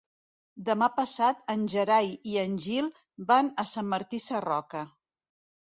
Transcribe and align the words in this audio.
Demà 0.69 0.87
passat 0.95 1.43
en 1.55 1.67
Gerai 1.75 2.11
i 2.33 2.41
en 2.47 2.59
Gil 2.67 2.91
van 3.35 3.53
a 3.67 3.71
Sant 3.75 3.95
Martí 3.95 4.23
Sarroca. 4.31 4.85